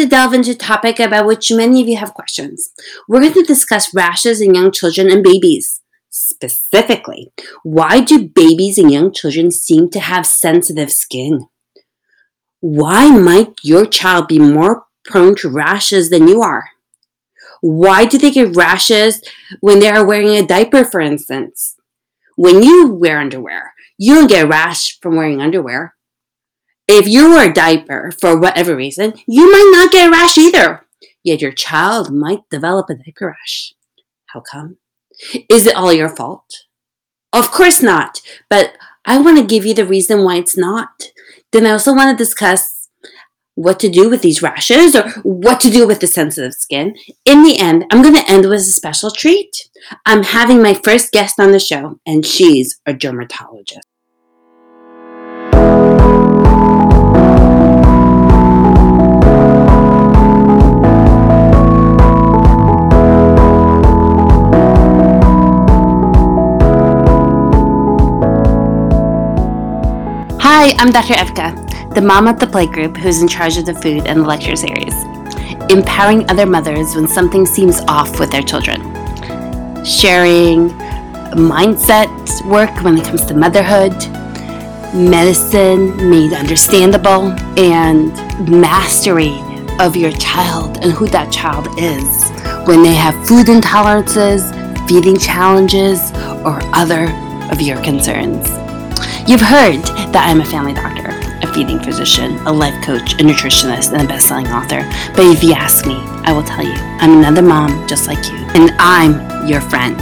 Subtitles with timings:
[0.00, 2.72] to delve into a topic about which many of you have questions.
[3.06, 5.82] We're going to discuss rashes in young children and babies.
[6.08, 7.32] Specifically,
[7.62, 11.46] why do babies and young children seem to have sensitive skin?
[12.60, 16.64] Why might your child be more prone to rashes than you are?
[17.60, 19.22] Why do they get rashes
[19.60, 21.76] when they are wearing a diaper, for instance?
[22.36, 25.94] When you wear underwear, you don't get a rash from wearing underwear
[26.98, 30.86] if you wear a diaper for whatever reason, you might not get a rash either.
[31.22, 33.74] Yet your child might develop a diaper rash.
[34.26, 34.78] How come?
[35.48, 36.64] Is it all your fault?
[37.32, 41.10] Of course not, but I want to give you the reason why it's not.
[41.52, 42.88] Then I also want to discuss
[43.54, 46.96] what to do with these rashes or what to do with the sensitive skin.
[47.24, 49.68] In the end, I'm going to end with a special treat.
[50.06, 53.89] I'm having my first guest on the show, and she's a dermatologist.
[70.62, 71.14] Hi, I'm Dr.
[71.14, 74.54] Evka, the mom at the playgroup who's in charge of the food and the lecture
[74.54, 74.92] series,
[75.72, 78.82] empowering other mothers when something seems off with their children,
[79.86, 80.68] sharing
[81.48, 82.10] mindset
[82.44, 83.94] work when it comes to motherhood,
[84.92, 88.12] medicine made understandable, and
[88.46, 89.40] mastery
[89.80, 92.30] of your child and who that child is
[92.68, 94.52] when they have food intolerances,
[94.86, 96.12] feeding challenges,
[96.44, 97.08] or other
[97.50, 98.46] of your concerns.
[99.30, 101.10] You've heard that I'm a family doctor,
[101.46, 104.82] a feeding physician, a life coach, a nutritionist, and a best-selling author.
[105.14, 108.34] But if you ask me, I will tell you, I'm another mom just like you,
[108.56, 109.96] and I'm your friend.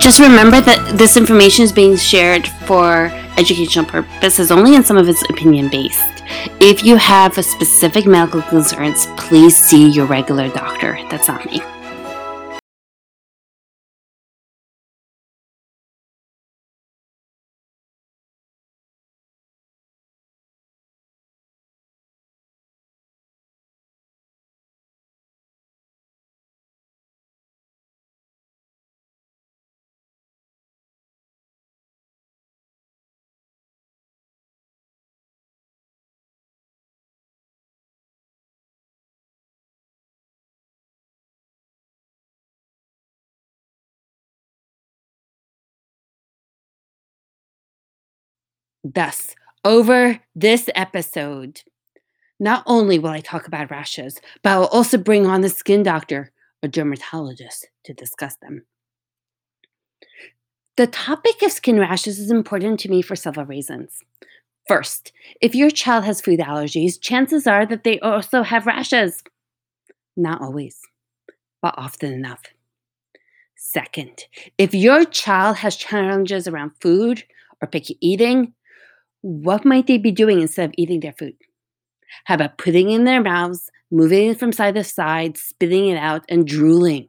[0.00, 5.08] Just remember that this information is being shared for educational purposes only and some of
[5.08, 6.22] it's opinion based.
[6.60, 10.96] If you have a specific medical concerns, please see your regular doctor.
[11.10, 11.60] That's not me.
[48.94, 51.62] Thus, over this episode,
[52.38, 55.82] not only will I talk about rashes, but I will also bring on the skin
[55.82, 56.30] doctor,
[56.62, 58.64] a dermatologist, to discuss them.
[60.76, 64.02] The topic of skin rashes is important to me for several reasons.
[64.68, 69.24] First, if your child has food allergies, chances are that they also have rashes.
[70.16, 70.80] Not always,
[71.60, 72.42] but often enough.
[73.56, 74.26] Second,
[74.58, 77.24] if your child has challenges around food
[77.60, 78.52] or picky eating,
[79.26, 81.34] what might they be doing instead of eating their food?
[82.26, 86.24] How about putting in their mouths, moving it from side to side, spitting it out,
[86.28, 87.08] and drooling?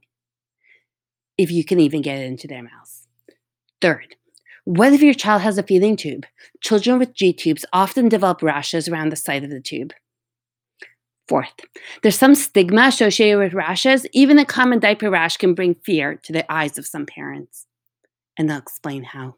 [1.38, 3.08] If you can even get it into their mouths.
[3.82, 4.16] Third,
[4.66, 6.26] what if your child has a feeding tube?
[6.62, 9.94] Children with G tubes often develop rashes around the site of the tube.
[11.28, 11.54] Fourth,
[12.02, 14.08] there's some stigma associated with rashes.
[14.12, 17.68] Even a common diaper rash can bring fear to the eyes of some parents.
[18.40, 19.36] And they'll explain how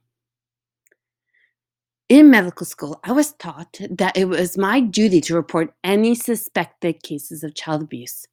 [2.10, 7.04] in medical school, I was taught that it was my duty to report any suspected
[7.04, 8.26] cases of child abuse.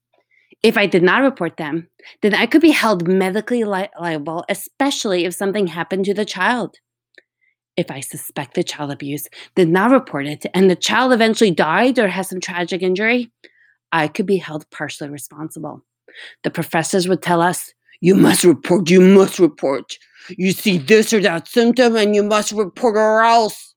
[0.63, 1.89] If I did not report them,
[2.23, 6.77] then I could be held medically li- liable, especially if something happened to the child.
[7.77, 12.09] If I suspected child abuse, did not report it, and the child eventually died or
[12.09, 13.31] has some tragic injury,
[13.93, 15.85] I could be held partially responsible.
[16.43, 19.99] The professors would tell us, You must report, you must report.
[20.31, 23.75] You see this or that symptom, and you must report or else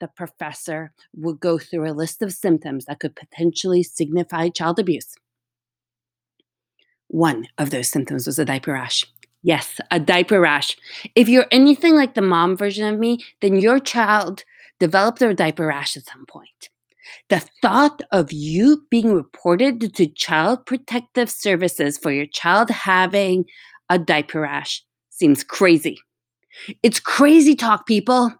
[0.00, 5.14] the professor would go through a list of symptoms that could potentially signify child abuse.
[7.06, 9.04] One of those symptoms was a diaper rash.
[9.44, 10.76] Yes, a diaper rash.
[11.14, 14.44] If you're anything like the mom version of me, then your child
[14.80, 16.70] developed a diaper rash at some point.
[17.28, 23.44] The thought of you being reported to Child Protective Services for your child having
[23.88, 25.98] a diaper rash seems crazy.
[26.82, 28.32] It's crazy talk, people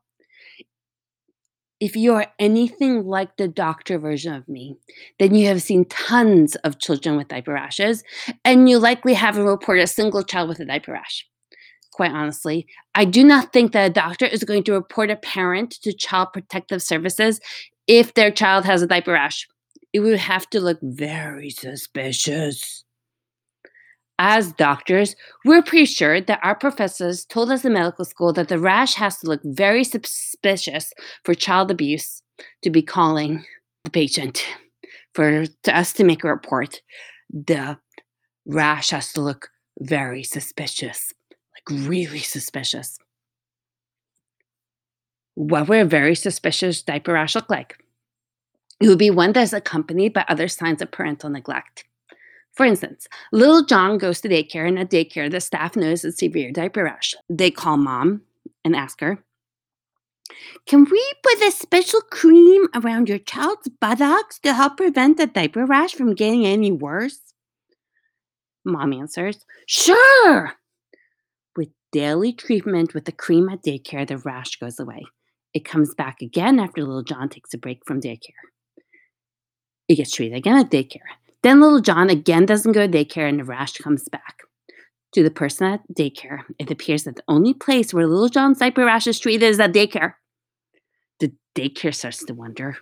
[1.83, 4.77] if you are anything like the doctor version of me,
[5.19, 8.05] then you have seen tons of children with diaper rashes,
[8.45, 11.27] and you likely haven't reported a single child with a diaper rash.
[11.93, 12.67] quite honestly.
[12.95, 16.29] I do not think that a doctor is going to report a parent to Child
[16.33, 17.41] Protective Services
[17.87, 19.47] if their child has a diaper rash.
[19.93, 22.85] It would have to look very suspicious.
[24.19, 28.59] As doctors, we're pretty sure that our professors told us in medical school that the
[28.59, 30.93] rash has to look very suspicious
[31.25, 32.23] for child abuse
[32.63, 33.45] to be calling
[33.85, 34.45] the patient.
[35.15, 36.81] For to us to make a report,
[37.31, 37.79] the
[38.47, 39.49] rash has to look
[39.81, 42.97] very suspicious, like really suspicious.
[45.35, 47.83] What would a very suspicious diaper rash look like?
[48.81, 51.85] It would be one that is accompanied by other signs of parental neglect.
[52.53, 56.53] For instance, little John goes to daycare, and at daycare, the staff notices a severe
[56.53, 57.15] diaper rash.
[57.31, 58.23] They call mom
[58.65, 59.25] and ask her,
[60.67, 65.65] Can we put a special cream around your child's buttocks to help prevent the diaper
[65.65, 67.21] rash from getting any worse?
[68.65, 70.53] Mom answers, Sure!
[71.57, 75.05] With daily treatment with the cream at daycare, the rash goes away.
[75.55, 78.43] It comes back again after little John takes a break from daycare.
[79.89, 81.01] It gets treated again at daycare.
[81.43, 84.39] Then little John again doesn't go to daycare and the rash comes back.
[85.15, 88.87] To the person at daycare, it appears that the only place where little John's diaper
[88.87, 90.15] rash is treated is at daycare.
[91.21, 92.79] The daycare starts to wonder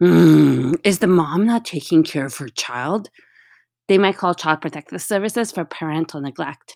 [0.00, 3.10] hmm, is the mom not taking care of her child?
[3.86, 6.74] They might call Child Protective Services for parental neglect.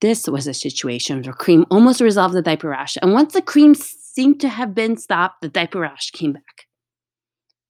[0.00, 3.74] This was a situation where cream almost resolved the diaper rash, and once the cream
[4.18, 6.66] seemed to have been stopped, the diaper rash came back.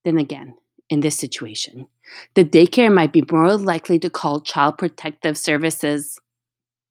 [0.07, 0.55] Then again,
[0.89, 1.89] in this situation,
[2.37, 6.19] the daycare might be more likely to call Child Protective Services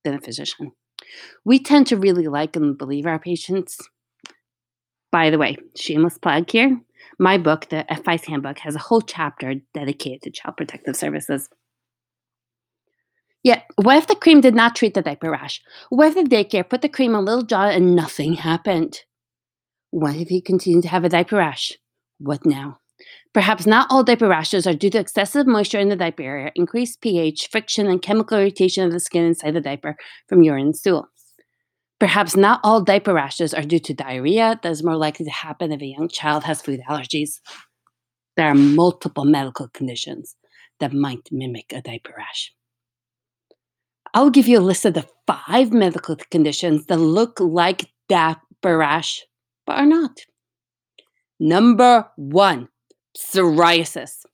[0.04, 0.74] than a physician.
[1.44, 3.80] We tend to really like and believe our patients.
[5.12, 6.80] By the way, shameless plug here.
[7.18, 11.50] My book, the FI's Handbook, has a whole chapter dedicated to Child Protective Services.
[13.42, 15.64] Yet, what if the cream did not treat the diaper rash?
[15.90, 19.02] What if the daycare put the cream on little John and nothing happened?
[19.98, 21.76] What if he continued to have a diaper rash?
[22.20, 22.78] What now?
[23.34, 27.02] Perhaps not all diaper rashes are due to excessive moisture in the diaper area, increased
[27.02, 29.96] pH, friction, and chemical irritation of the skin inside the diaper
[30.30, 31.08] from urine and stool.
[32.00, 35.72] Perhaps not all diaper rashes are due to diarrhea that is more likely to happen
[35.72, 37.40] if a young child has food allergies.
[38.36, 40.36] There are multiple medical conditions
[40.80, 42.54] that might mimic a diaper rash.
[44.14, 49.24] I'll give you a list of the five medical conditions that look like diaper rash
[49.68, 50.22] but are not.
[51.40, 52.70] Number one,
[53.16, 54.26] psoriasis.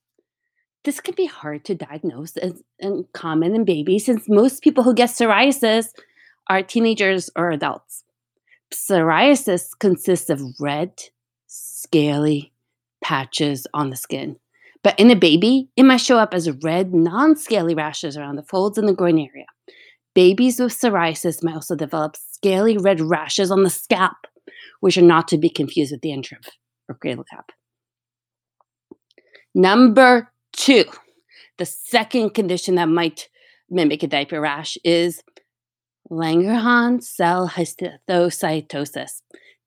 [0.85, 2.37] This can be hard to diagnose
[2.79, 5.87] and common in babies since most people who get psoriasis
[6.47, 8.03] are teenagers or adults.
[8.71, 10.91] Psoriasis consists of red,
[11.47, 12.53] scaly
[13.01, 14.37] patches on the skin.
[14.83, 18.43] But in a baby, it might show up as red, non scaly rashes around the
[18.43, 19.45] folds in the groin area.
[20.13, 24.17] Babies with psoriasis might also develop scaly red rashes on the scalp,
[24.83, 26.45] which are not to be confused with the dandruff
[26.89, 27.53] or cradle cap.
[29.55, 30.83] Number two,
[31.57, 33.29] the second condition that might
[33.69, 35.23] mimic a diaper rash is
[36.11, 39.21] Langerhans cell histiocytosis.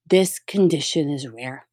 [0.07, 1.67] This condition is rare.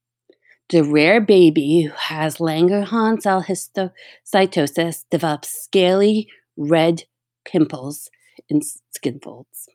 [0.69, 7.03] The rare baby who has Langerhans cell histiocytosis develops scaly red
[7.43, 8.09] pimples
[8.47, 9.67] in skin folds.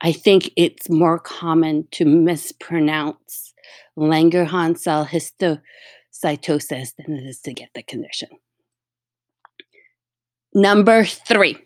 [0.00, 3.52] I think it's more common to mispronounce
[3.98, 8.28] Langerhans cell histiocytosis than it is to get the condition.
[10.54, 11.58] Number three,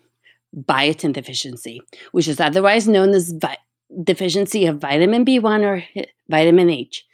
[0.56, 3.58] biotin deficiency, which is otherwise known as vi-
[4.02, 7.04] deficiency of vitamin B1 or vitamin H.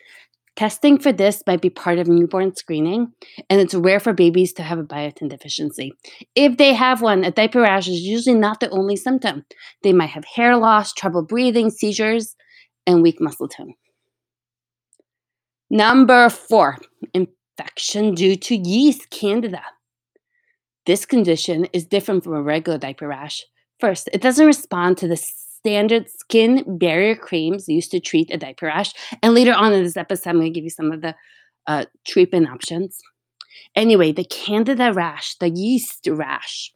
[0.59, 3.13] Testing for this might be part of newborn screening,
[3.49, 5.93] and it's rare for babies to have a biotin deficiency.
[6.35, 9.45] If they have one, a diaper rash is usually not the only symptom.
[9.85, 12.35] They might have hair loss, trouble breathing, seizures,
[12.89, 13.75] and weak muscle tone.
[15.71, 16.79] Number four,
[17.15, 19.63] infection due to yeast candida.
[20.87, 23.47] This condition is different from a regular diaper rash.
[23.79, 25.23] First, it doesn't respond to the
[25.59, 28.93] standard skin barrier creams used to treat a diaper rash.
[29.23, 31.15] And later on in this episode, I'm going to give you some of the
[31.67, 32.99] uh, treatment options.
[33.75, 36.73] Anyway, the candida rash, the yeast rash,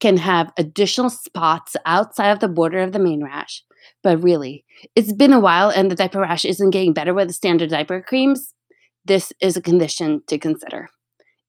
[0.00, 3.62] can have additional spots outside of the border of the main rash.
[4.02, 4.64] But really,
[4.96, 8.00] it's been a while and the diaper rash isn't getting better with the standard diaper
[8.00, 8.52] creams.
[9.04, 10.88] This is a condition to consider.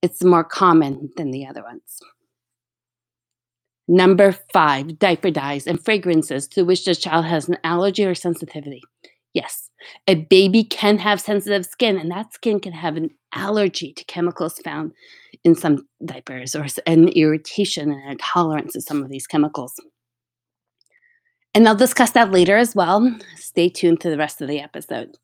[0.01, 1.99] It's more common than the other ones.
[3.87, 8.81] Number five, diaper dyes and fragrances to which the child has an allergy or sensitivity.
[9.33, 9.69] Yes,
[10.07, 14.59] a baby can have sensitive skin, and that skin can have an allergy to chemicals
[14.59, 14.93] found
[15.43, 19.73] in some diapers or an irritation and intolerance to some of these chemicals.
[21.55, 23.15] And I'll discuss that later as well.
[23.35, 25.17] Stay tuned to the rest of the episode.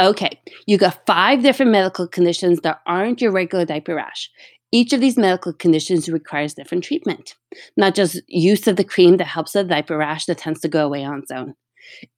[0.00, 4.30] Okay, you got five different medical conditions that aren't your regular diaper rash.
[4.70, 7.34] Each of these medical conditions requires different treatment,
[7.76, 10.84] not just use of the cream that helps the diaper rash that tends to go
[10.84, 11.54] away on its own.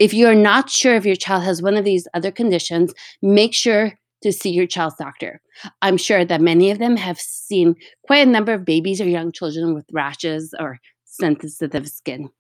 [0.01, 2.93] If you're not sure if your child has one of these other conditions,
[3.23, 3.93] make sure
[4.23, 5.41] to see your child's doctor.
[5.81, 9.33] I'm sure that many of them have seen quite a number of babies or young
[9.33, 12.31] children with rashes or sensitive skin.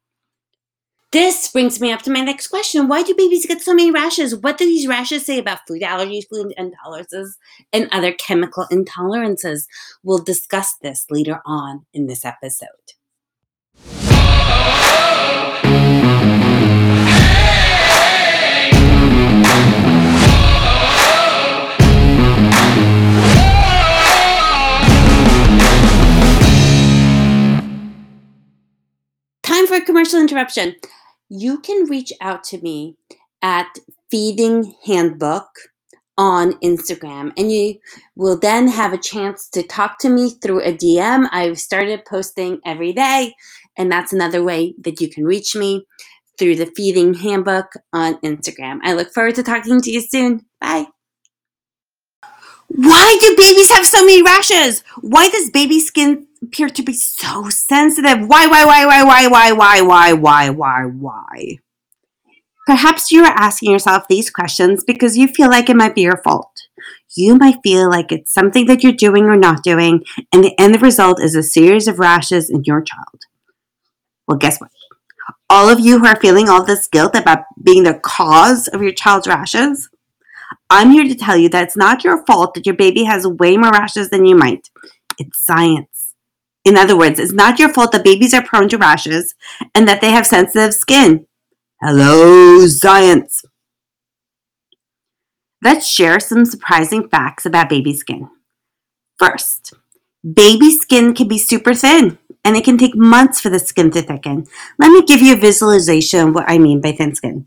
[1.12, 2.87] This brings me up to my next question.
[2.87, 4.37] Why do babies get so many rashes?
[4.37, 7.31] What do these rashes say about food allergies, food intolerances,
[7.73, 9.67] and other chemical intolerances?
[10.05, 12.69] We'll discuss this later on in this episode.
[29.43, 30.76] Time for a commercial interruption
[31.31, 32.97] you can reach out to me
[33.41, 33.79] at
[34.11, 35.47] Feeding Handbook
[36.19, 37.77] on Instagram and you
[38.17, 41.29] will then have a chance to talk to me through a DM.
[41.33, 43.35] I've started posting every day,
[43.79, 45.87] and that's another way that you can reach me
[46.39, 48.81] through the Feeding Handbook on Instagram.
[48.83, 50.45] I look forward to talking to you soon.
[50.61, 50.87] Bye.
[52.69, 54.83] Why do babies have so many rashes?
[55.01, 58.26] Why does baby skin appear to be so sensitive?
[58.26, 61.59] Why, why, why, why, why, why, why, why, why, why, why?
[62.66, 66.20] Perhaps you are asking yourself these questions because you feel like it might be your
[66.23, 66.52] fault.
[67.16, 70.80] You might feel like it's something that you're doing or not doing, and the end
[70.80, 73.23] result is a series of rashes in your child.
[74.28, 74.70] Well, guess what?
[75.49, 78.92] All of you who are feeling all this guilt about being the cause of your
[78.92, 79.88] child's rashes,
[80.68, 83.56] I'm here to tell you that it's not your fault that your baby has way
[83.56, 84.70] more rashes than you might.
[85.18, 85.89] It's science.
[86.64, 89.35] In other words, it's not your fault that babies are prone to rashes
[89.75, 91.26] and that they have sensitive skin.
[91.81, 93.45] Hello, science.
[95.62, 98.29] Let's share some surprising facts about baby skin.
[99.19, 99.75] First,
[100.23, 104.02] baby skin can be super thin and it can take months for the skin to
[104.02, 104.47] thicken.
[104.79, 107.47] Let me give you a visualization of what I mean by thin skin.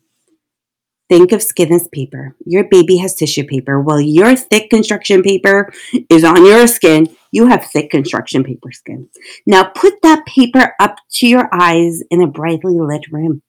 [1.10, 2.36] Think of skin as paper.
[2.46, 3.80] Your baby has tissue paper.
[3.80, 5.72] While your thick construction paper
[6.10, 9.10] is on your skin, you have thick construction paper skin.
[9.46, 13.42] Now put that paper up to your eyes in a brightly lit room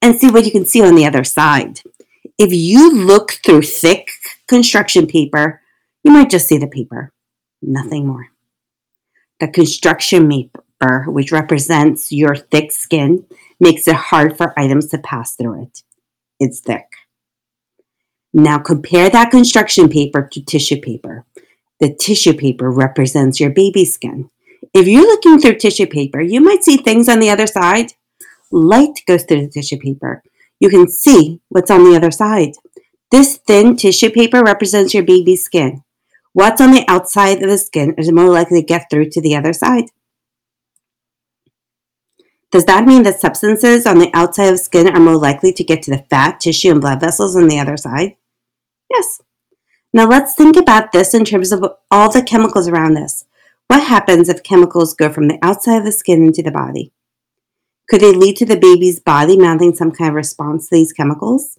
[0.00, 1.80] and see what you can see on the other side.
[2.38, 4.08] If you look through thick
[4.46, 5.60] construction paper,
[6.04, 7.12] you might just see the paper,
[7.60, 8.28] nothing more.
[9.40, 13.26] The construction paper, which represents your thick skin,
[13.58, 15.82] makes it hard for items to pass through it
[16.42, 16.86] it's thick.
[18.32, 21.24] Now compare that construction paper to tissue paper.
[21.82, 24.30] The tissue paper represents your baby skin.
[24.72, 27.94] If you're looking through tissue paper, you might see things on the other side.
[28.52, 30.22] Light goes through the tissue paper.
[30.60, 32.52] You can see what's on the other side.
[33.10, 35.82] This thin tissue paper represents your baby's skin.
[36.32, 39.34] What's on the outside of the skin is more likely to get through to the
[39.34, 39.86] other side.
[42.52, 45.82] Does that mean that substances on the outside of skin are more likely to get
[45.82, 48.14] to the fat, tissue, and blood vessels on the other side?
[48.88, 49.20] Yes.
[49.92, 53.26] Now let's think about this in terms of all the chemicals around this.
[53.68, 56.92] What happens if chemicals go from the outside of the skin into the body?
[57.88, 61.58] Could they lead to the baby's body mounting some kind of response to these chemicals?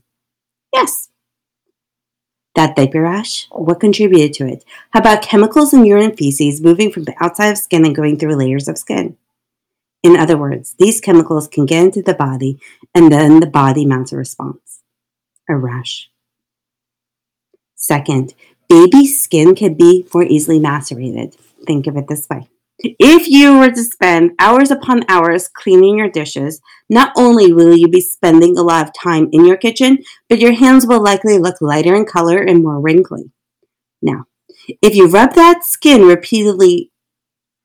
[0.74, 1.10] Yes.
[2.56, 4.63] That diaper rash, what contributed to it?
[4.92, 8.36] How about chemicals in urine feces moving from the outside of skin and going through
[8.36, 9.18] layers of skin?
[10.04, 12.60] In other words, these chemicals can get into the body
[12.94, 14.82] and then the body mounts a response,
[15.50, 16.10] a rash.
[17.84, 18.34] Second,
[18.70, 21.36] baby skin can be more easily macerated.
[21.68, 22.48] Think of it this way.
[22.80, 27.90] If you were to spend hours upon hours cleaning your dishes, not only will you
[27.90, 29.98] be spending a lot of time in your kitchen,
[30.30, 33.34] but your hands will likely look lighter in color and more wrinkly.
[34.02, 34.28] Now,
[34.82, 36.90] if you rub that skin repeatedly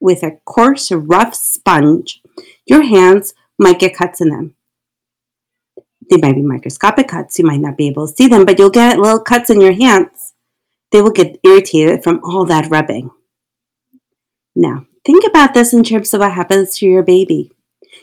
[0.00, 2.22] with a coarse, rough sponge,
[2.66, 4.56] your hands might get cuts in them.
[6.10, 7.38] They might be microscopic cuts.
[7.38, 9.72] You might not be able to see them, but you'll get little cuts in your
[9.72, 10.34] hands.
[10.90, 13.10] They will get irritated from all that rubbing.
[14.56, 17.52] Now, think about this in terms of what happens to your baby.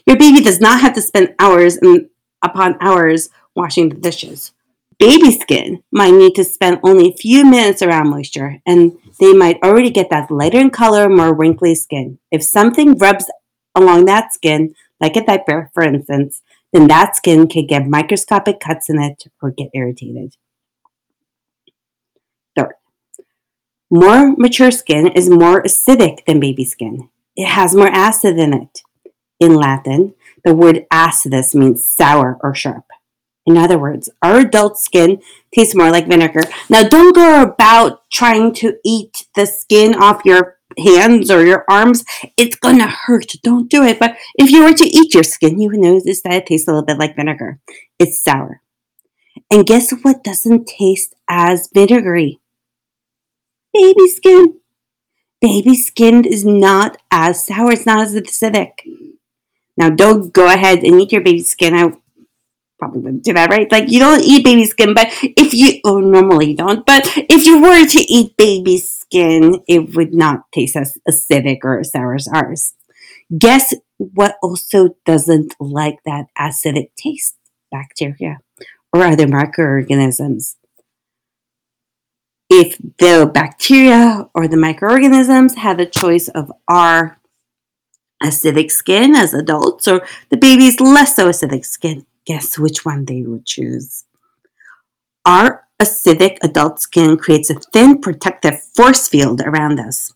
[0.06, 2.10] Your baby does not have to spend hours and
[2.44, 4.52] upon hours washing the dishes.
[4.98, 9.62] Baby skin might need to spend only a few minutes around moisture, and they might
[9.62, 12.20] already get that lighter in color, more wrinkly skin.
[12.32, 13.30] If something rubs
[13.74, 16.42] along that skin, like a diaper, for instance,
[16.76, 20.36] then that skin can get microscopic cuts in it or get irritated.
[22.58, 22.74] Third,
[23.90, 27.10] more mature skin is more acidic than baby skin.
[27.36, 28.82] It has more acid in it.
[29.40, 30.14] In Latin,
[30.46, 32.86] The word acidus means sour or sharp.
[33.48, 35.22] In other words, our adult skin
[35.54, 36.44] tastes more like vinegar.
[36.70, 42.04] Now, don't go about trying to eat the skin off your hands or your arms.
[42.38, 43.34] It's gonna hurt.
[43.44, 44.00] Don't do it.
[44.00, 46.72] But if you were to eat your skin, you would notice that it tastes a
[46.72, 47.60] little bit like vinegar.
[48.00, 48.62] It's sour.
[49.52, 52.40] And guess what doesn't taste as vinegary?
[53.74, 54.60] Baby skin.
[55.42, 57.72] Baby skin is not as sour.
[57.72, 58.72] It's not as acidic.
[59.78, 61.74] Now, don't go ahead and eat your baby skin.
[61.74, 61.92] I
[62.80, 63.72] probably wouldn't do that, right?
[63.72, 67.46] Like you don't eat baby skin, but if you oh normally you don't, but if
[67.46, 72.16] you were to eat baby skin, it would not taste as acidic or as sour
[72.16, 72.74] as ours.
[73.38, 77.36] Guess what also doesn't like that acidic taste?
[77.72, 78.40] Bacteria
[78.94, 80.56] or other microorganisms.
[82.50, 87.18] If the bacteria or the microorganisms had the choice of our
[88.24, 93.24] acidic skin as adults or the baby's less so acidic skin, guess which one they
[93.24, 94.06] would choose.
[95.26, 100.14] Our acidic adult skin creates a thin protective force field around us.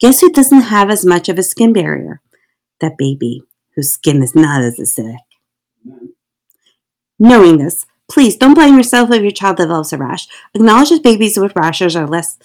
[0.00, 2.20] Guess who doesn't have as much of a skin barrier?
[2.80, 3.42] That baby
[3.74, 5.16] whose skin is not as acidic.
[7.18, 10.28] Knowing this, please don't blame yourself if your child develops a rash.
[10.54, 12.38] Acknowledge that babies with rashes are less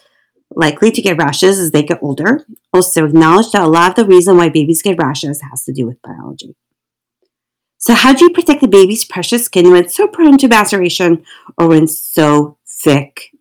[0.56, 2.46] likely to get rashes as they get older.
[2.74, 5.86] Also, acknowledge that a lot of the reason why babies get rashes has to do
[5.86, 6.56] with biology.
[7.82, 11.26] So, how do you protect the baby's precious skin when it's so prone to maceration
[11.58, 13.32] or when it's so thick?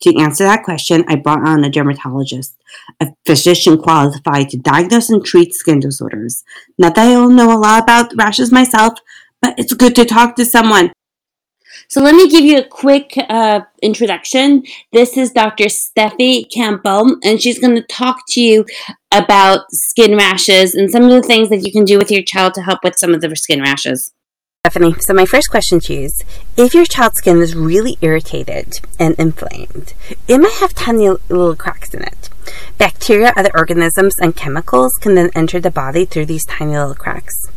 [0.00, 2.56] To answer that question, I brought on a dermatologist,
[3.00, 6.42] a physician qualified to diagnose and treat skin disorders.
[6.78, 8.94] Not that I don't know a lot about rashes myself,
[9.42, 10.90] but it's good to talk to someone.
[11.92, 14.64] So let me give you a quick uh, introduction.
[14.94, 15.64] This is Dr.
[15.64, 18.64] Steffi Campbell, and she's going to talk to you
[19.12, 22.54] about skin rashes and some of the things that you can do with your child
[22.54, 24.14] to help with some of the skin rashes.
[24.64, 26.24] Stephanie, so my first question to you is
[26.56, 29.92] if your child's skin is really irritated and inflamed,
[30.26, 32.30] it might have tiny little cracks in it.
[32.78, 37.50] Bacteria, other organisms, and chemicals can then enter the body through these tiny little cracks.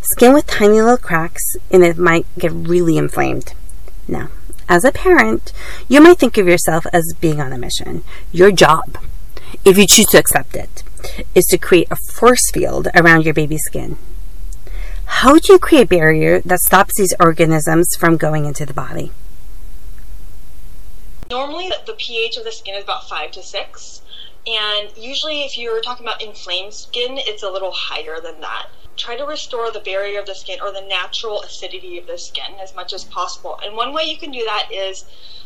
[0.00, 3.52] Skin with tiny little cracks in it might get really inflamed.
[4.10, 4.28] Now,
[4.68, 5.52] as a parent,
[5.88, 8.02] you might think of yourself as being on a mission.
[8.32, 8.98] Your job,
[9.64, 10.82] if you choose to accept it,
[11.34, 13.98] is to create a force field around your baby's skin.
[15.04, 19.12] How do you create a barrier that stops these organisms from going into the body?
[21.30, 24.02] Normally, the pH of the skin is about 5 to 6.
[24.46, 28.66] And usually, if you're talking about inflamed skin, it's a little higher than that
[29.00, 32.54] try to restore the barrier of the skin or the natural acidity of the skin
[32.62, 33.58] as much as possible.
[33.64, 35.04] And one way you can do that is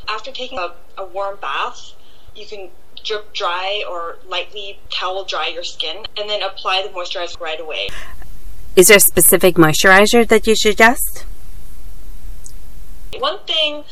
[0.08, 1.92] after taking a, a warm bath,
[2.34, 2.70] you can
[3.04, 7.88] drip dry or lightly towel dry your skin and then apply the moisturizer right away.
[8.74, 11.24] Is there a specific moisturizer that you suggest?
[13.18, 13.84] One thing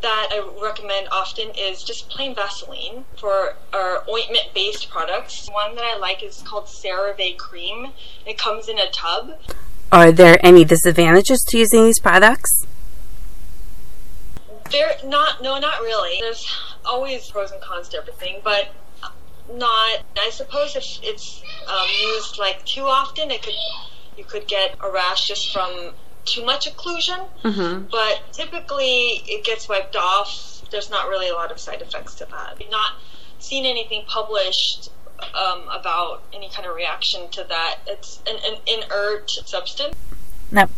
[0.00, 5.48] that I recommend often is just plain Vaseline for our ointment based products.
[5.50, 7.88] One that I like is called CeraVe Cream.
[8.26, 9.38] It comes in a tub.
[9.90, 12.66] Are there any disadvantages to using these products?
[14.70, 16.18] There not no not really.
[16.20, 16.46] There's
[16.84, 18.68] always pros and cons to everything, but
[19.52, 23.54] not I suppose if it's um, used like too often it could
[24.16, 25.92] you could get a rash just from
[26.30, 27.84] too much occlusion, mm-hmm.
[27.90, 30.62] but typically it gets wiped off.
[30.70, 32.56] There's not really a lot of side effects to that.
[32.60, 32.92] I've not
[33.38, 34.90] seen anything published
[35.34, 37.78] um, about any kind of reaction to that.
[37.86, 39.94] It's an, an inert substance.
[40.50, 40.68] Now,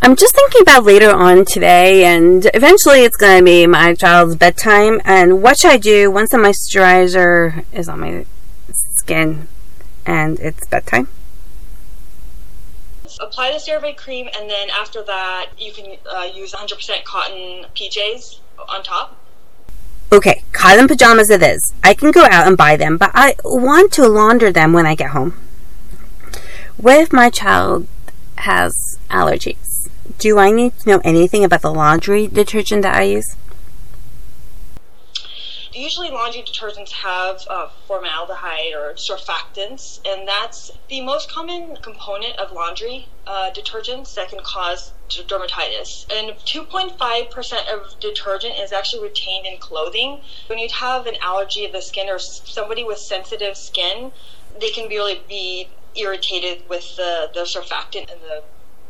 [0.00, 4.36] I'm just thinking about later on today, and eventually it's going to be my child's
[4.36, 5.00] bedtime.
[5.04, 8.26] And what should I do once the moisturizer is on my
[8.96, 9.48] skin
[10.04, 11.08] and it's bedtime?
[13.22, 18.40] Apply the CeraVe cream, and then after that, you can uh, use 100% cotton PJs
[18.68, 19.16] on top.
[20.12, 21.72] Okay, cotton pajamas it is.
[21.82, 24.94] I can go out and buy them, but I want to launder them when I
[24.94, 25.32] get home.
[26.76, 27.86] What if my child
[28.38, 29.88] has allergies?
[30.18, 33.36] Do I need to know anything about the laundry detergent that I use?
[35.74, 42.52] Usually laundry detergents have uh, formaldehyde or surfactants, and that's the most common component of
[42.52, 46.06] laundry uh, detergents that can cause dermatitis.
[46.12, 50.20] And 2.5% of detergent is actually retained in clothing.
[50.46, 54.12] When you have an allergy of the skin or somebody with sensitive skin,
[54.60, 58.42] they can really be irritated with the, the surfactant and the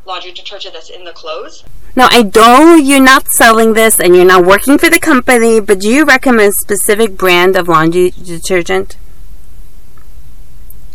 [0.05, 1.65] laundry detergent that's in the clothes.
[1.95, 5.81] Now, I know you're not selling this and you're not working for the company, but
[5.81, 8.97] do you recommend a specific brand of laundry detergent?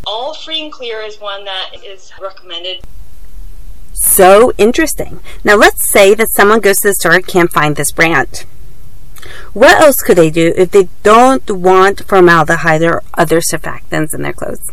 [0.06, 2.84] All Free and Clear is one that is recommended.
[3.94, 5.20] So interesting.
[5.44, 8.46] Now, let's say that someone goes to the store and can't find this brand.
[9.54, 14.34] What else could they do if they don't want formaldehyde or other surfactants in their
[14.34, 14.72] clothes?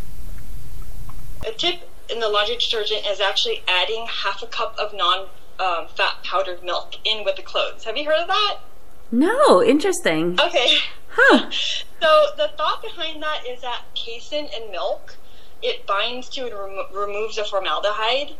[1.46, 5.86] A tip in the laundry detergent is actually adding half a cup of non um,
[5.94, 7.84] fat powdered milk in with the clothes.
[7.84, 8.58] Have you heard of that?
[9.12, 10.38] No, interesting.
[10.40, 10.78] Okay.
[11.08, 11.50] Huh.
[12.04, 15.16] So the thought behind that is that casein in milk,
[15.62, 18.34] it binds to and remo- removes the formaldehyde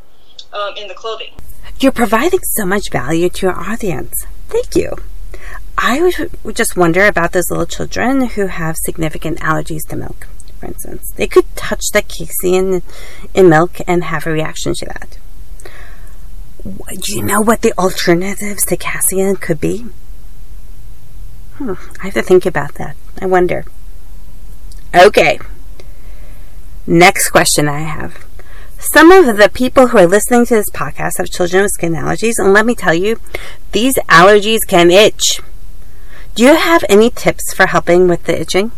[0.53, 1.33] um, in the clothing.
[1.81, 4.12] You're providing so much value to your audience.
[4.48, 4.96] Thank you.
[5.79, 10.27] I would just wonder about those little children who have significant allergies to milk,
[10.64, 11.12] for instance.
[11.16, 12.83] They could touch the casein
[13.35, 15.18] in milk and have a reaction to that.
[16.64, 19.87] Do you know what the alternatives to casein could be?
[21.57, 22.96] Hmm, I have to think about that.
[23.20, 23.64] I wonder.
[24.94, 25.38] Okay.
[26.87, 28.24] Next question I have.
[28.79, 32.38] Some of the people who are listening to this podcast have children with skin allergies,
[32.38, 33.18] and let me tell you,
[33.72, 35.40] these allergies can itch.
[36.35, 38.72] Do you have any tips for helping with the itching?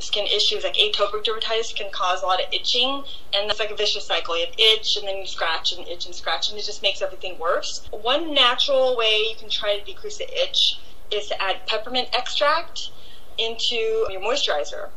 [0.00, 3.02] Skin issues like atopic dermatitis can cause a lot of itching,
[3.34, 4.38] and it's like a vicious cycle.
[4.38, 7.02] You have itch, and then you scratch and itch and scratch, and it just makes
[7.02, 7.86] everything worse.
[7.90, 10.78] One natural way you can try to decrease the itch
[11.10, 12.90] is to add peppermint extract
[13.38, 13.76] into
[14.10, 14.90] your moisturizer.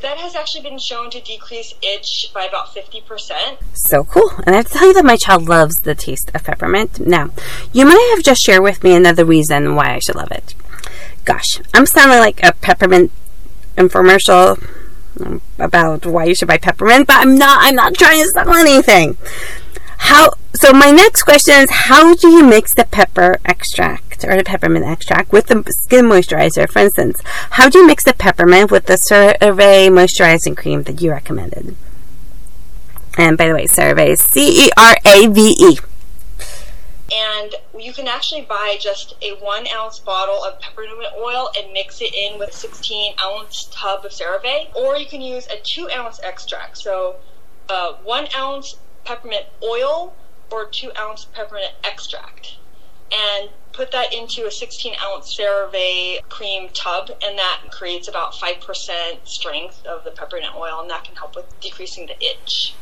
[0.00, 3.58] That has actually been shown to decrease itch by about 50%.
[3.74, 4.30] So cool.
[4.46, 7.00] And I have to tell you that my child loves the taste of peppermint.
[7.00, 7.30] Now,
[7.72, 10.54] you might have just shared with me another reason why I should love it.
[11.24, 13.10] Gosh, I'm sounding like a peppermint
[13.76, 14.62] infomercial
[15.58, 19.16] about why you should buy peppermint, but I'm not I'm not trying to sell anything.
[19.98, 24.44] How so my next question is how do you mix the pepper extract or the
[24.44, 26.70] peppermint extract with the skin moisturizer?
[26.70, 31.10] For instance, how do you mix the peppermint with the CeraVe moisturizing cream that you
[31.10, 31.76] recommended?
[33.18, 35.78] And by the way, CeraVe C E R A V E.
[37.12, 42.00] And you can actually buy just a one ounce bottle of peppermint oil and mix
[42.00, 45.88] it in with a 16 ounce tub of CeraVe, or you can use a two
[45.90, 46.78] ounce extract.
[46.78, 47.16] So,
[47.68, 50.14] uh, one ounce peppermint oil
[50.52, 52.56] or two ounce peppermint extract
[53.12, 58.60] and put that into a 16 ounce CeraVe cream tub, and that creates about 5%
[59.24, 62.74] strength of the peppermint oil, and that can help with decreasing the itch.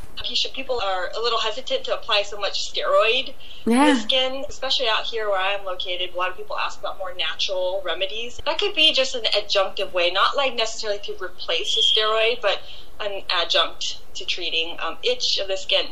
[0.54, 3.32] People are a little hesitant to apply so much steroid
[3.64, 3.86] Yeah.
[3.86, 6.12] to the skin, especially out here where I am located.
[6.14, 8.40] A lot of people ask about more natural remedies.
[8.44, 12.60] That could be just an adjunctive way, not like necessarily to replace a steroid, but
[13.00, 15.86] an adjunct to treating um, itch of the skin.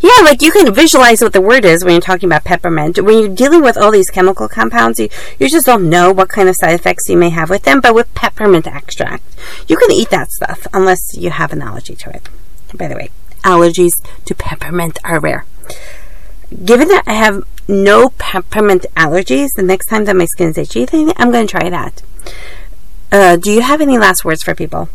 [0.00, 3.02] Yeah, like you can visualize what the word is when you're talking about peppermint.
[3.02, 6.48] When you're dealing with all these chemical compounds, you, you just don't know what kind
[6.48, 7.80] of side effects you may have with them.
[7.80, 9.22] But with peppermint extract,
[9.68, 12.28] you can eat that stuff unless you have an allergy to it.
[12.74, 13.10] By the way,
[13.42, 15.44] allergies to peppermint are rare.
[16.64, 20.84] Given that I have no peppermint allergies, the next time that my skin is itchy,
[20.84, 22.02] then I'm going to try that.
[23.12, 24.88] Uh, do you have any last words for people?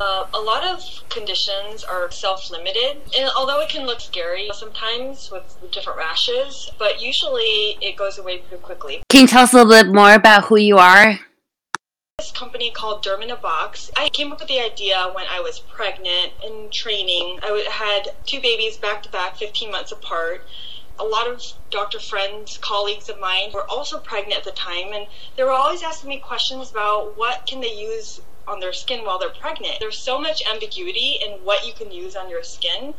[0.00, 5.56] Uh, a lot of conditions are self-limited, and although it can look scary sometimes with
[5.70, 9.02] different rashes, but usually it goes away pretty quickly.
[9.08, 11.20] Can you tell us a little bit more about who you are?
[12.18, 13.90] This company called Derm in a Box.
[13.96, 17.40] I came up with the idea when I was pregnant and training.
[17.42, 20.46] I had two babies back to back, 15 months apart.
[20.96, 25.08] A lot of doctor friends, colleagues of mine were also pregnant at the time, and
[25.34, 29.18] they were always asking me questions about what can they use on their skin while
[29.18, 29.80] they're pregnant.
[29.80, 32.94] There's so much ambiguity in what you can use on your skin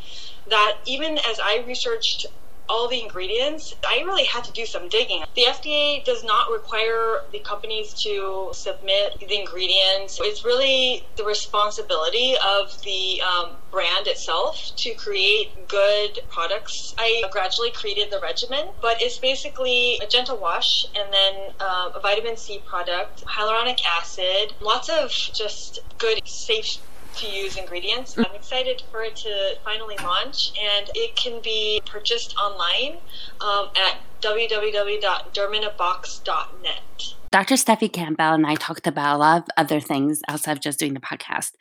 [0.47, 2.25] that even as I researched
[2.69, 5.23] all the ingredients, I really had to do some digging.
[5.35, 10.17] The FDA does not require the companies to submit the ingredients.
[10.21, 16.93] It's really the responsibility of the um, brand itself to create good products.
[16.97, 21.99] I gradually created the regimen, but it's basically a gentle wash and then uh, a
[21.99, 26.79] vitamin C product, hyaluronic acid, lots of just good, safe
[27.17, 28.17] to use ingredients.
[28.17, 32.97] I'm excited for it to finally launch, and it can be purchased online
[33.41, 37.13] um, at www.derminabox.net.
[37.31, 37.55] Dr.
[37.55, 40.93] Steffi Campbell and I talked about a lot of other things outside of just doing
[40.93, 41.51] the podcast.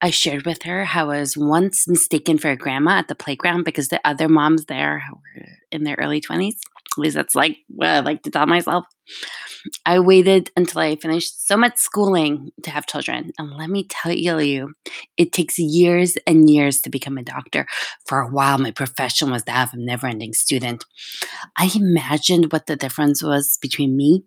[0.00, 3.64] I shared with her how I was once mistaken for a grandma at the playground
[3.64, 6.54] because the other moms there were in their early 20s.
[6.92, 8.86] At least that's like what I like to tell myself.
[9.86, 13.32] I waited until I finished so much schooling to have children.
[13.38, 14.74] And let me tell you,
[15.16, 17.66] it takes years and years to become a doctor.
[18.06, 20.84] For a while, my profession was that of a never ending student.
[21.56, 24.24] I imagined what the difference was between me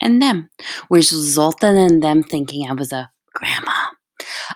[0.00, 0.50] and them,
[0.88, 3.72] which resulted in them thinking I was a grandma.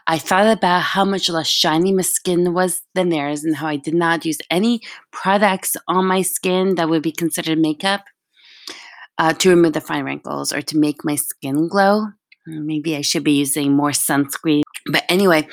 [0.07, 3.77] I thought about how much less shiny my skin was than theirs and how I
[3.77, 4.81] did not use any
[5.12, 8.05] products on my skin that would be considered makeup
[9.21, 12.07] uh, to remove the fine wrinkles or to make my skin glow.
[12.47, 14.63] Maybe I should be using more sunscreen.
[14.91, 15.47] But anyway,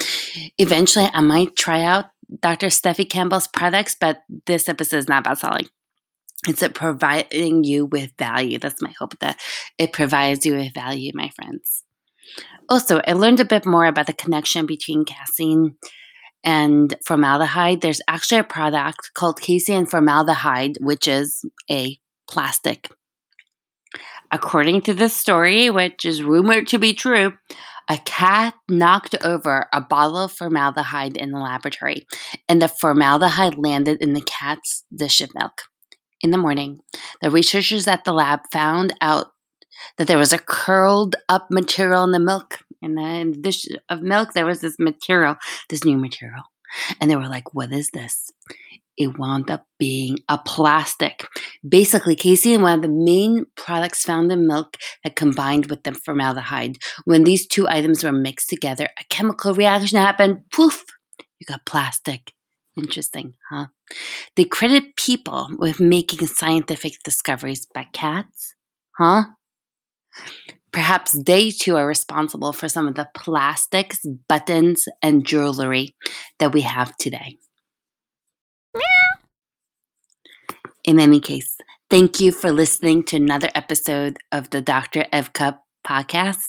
[0.58, 2.06] eventually I might try out
[2.42, 2.68] Dr.
[2.68, 5.68] Steffi Campbell's products, but this episode is not about selling.
[6.48, 8.58] It's at providing you with value.
[8.58, 9.38] That's my hope that
[9.78, 11.84] it provides you with value, my friends.
[12.70, 15.76] Also, I learned a bit more about the connection between casein
[16.42, 17.82] and formaldehyde.
[17.82, 21.98] There's actually a product called casein formaldehyde, which is a
[22.30, 22.90] plastic.
[24.32, 27.34] According to this story, which is rumored to be true,
[27.90, 32.06] a cat knocked over a bottle of formaldehyde in the laboratory,
[32.50, 35.64] and the formaldehyde landed in the cat's dish of milk.
[36.22, 36.80] In the morning,
[37.22, 39.28] the researchers at the lab found out
[39.98, 42.60] that there was a curled up material in the milk.
[42.82, 45.36] In the dish of milk, there was this material,
[45.70, 46.44] this new material.
[47.00, 48.32] And they were like, What is this?
[48.98, 51.28] It wound up being a plastic.
[51.68, 56.78] Basically, casein, one of the main products found in milk that combined with the formaldehyde.
[57.06, 60.42] When these two items were mixed together, a chemical reaction happened.
[60.52, 60.84] Poof,
[61.40, 62.34] you got plastic.
[62.76, 63.68] Interesting, huh?
[64.36, 68.56] They credit people with making scientific discoveries, but cats,
[68.98, 69.24] huh?
[70.72, 75.96] Perhaps they too are responsible for some of the plastics, buttons, and jewelry
[76.40, 77.38] that we have today.
[80.88, 81.58] In any case,
[81.90, 85.04] thank you for listening to another episode of the Dr.
[85.12, 86.48] Evka podcast.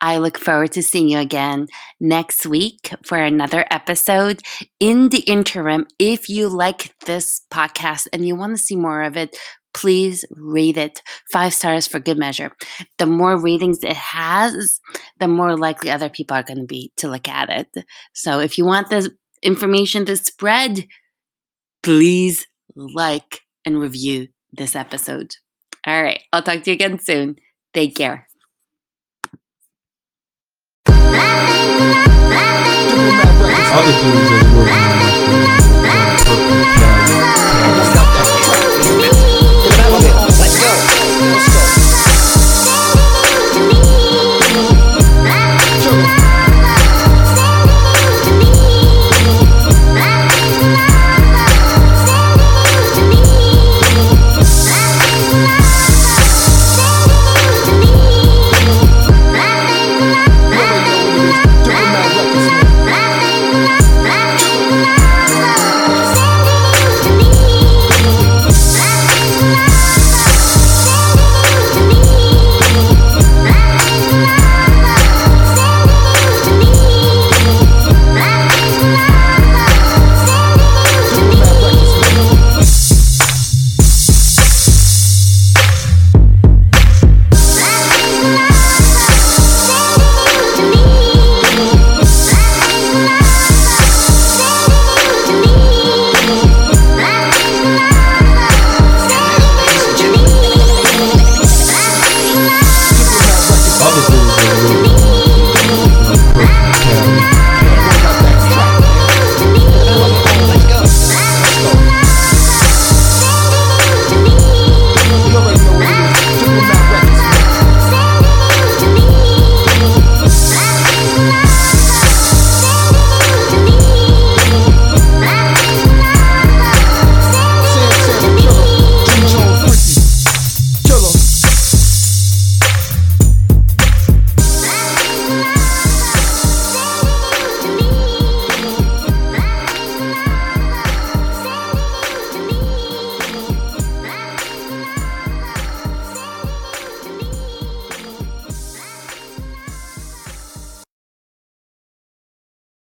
[0.00, 1.66] I look forward to seeing you again
[1.98, 4.40] next week for another episode.
[4.78, 9.16] In the interim, if you like this podcast and you want to see more of
[9.16, 9.36] it,
[9.74, 12.52] please rate it five stars for good measure.
[12.98, 14.78] The more ratings it has,
[15.18, 17.84] the more likely other people are going to be to look at it.
[18.12, 19.10] So if you want this
[19.42, 20.86] information to spread,
[21.82, 25.36] please like and review this episode.
[25.86, 27.36] All right, I'll talk to you again soon.
[27.74, 28.28] Take care.
[33.74, 33.92] Other
[36.22, 36.91] working